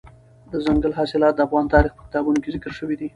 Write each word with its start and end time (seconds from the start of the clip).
دځنګل 0.51 0.93
حاصلات 0.99 1.33
د 1.35 1.39
افغان 1.47 1.65
تاریخ 1.73 1.91
په 1.95 2.03
کتابونو 2.07 2.39
کې 2.43 2.49
ذکر 2.55 2.71
شوی 2.79 2.95
دي. 2.99 3.07